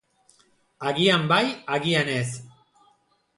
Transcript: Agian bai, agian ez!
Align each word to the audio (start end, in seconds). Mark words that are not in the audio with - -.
Agian 0.91 1.27
bai, 1.33 1.43
agian 1.77 2.11
ez! 2.15 2.25